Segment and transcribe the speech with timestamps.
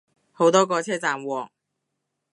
[0.31, 1.49] 好多個車站喎